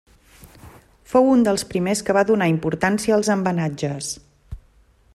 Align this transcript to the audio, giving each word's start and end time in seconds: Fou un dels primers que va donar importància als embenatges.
Fou 1.11 1.29
un 1.33 1.43
dels 1.47 1.65
primers 1.73 2.03
que 2.07 2.15
va 2.19 2.25
donar 2.31 2.49
importància 2.55 3.17
als 3.19 3.33
embenatges. 3.37 4.13